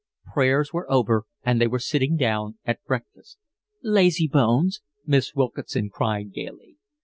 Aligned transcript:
Prayers 0.33 0.73
were 0.73 0.91
over, 0.91 1.25
and 1.43 1.61
they 1.61 1.67
were 1.67 1.77
sitting 1.77 2.17
down 2.17 2.57
at 2.65 2.83
breakfast. 2.85 3.37
"Lazybones," 3.83 4.81
Miss 5.05 5.35
Wilkinson 5.35 5.91
cried 5.91 6.33
gaily. 6.33 6.77